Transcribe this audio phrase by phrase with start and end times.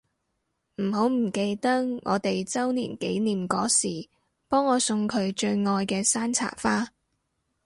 [0.77, 1.69] 唔好唔記得
[2.05, 4.09] 我哋週年紀念嗰時
[4.47, 6.87] 幫我送佢最愛嘅山茶花